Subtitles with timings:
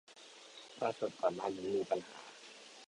[0.77, 2.19] ส่วนถ้าก่อนหน้านี้มีปัญหา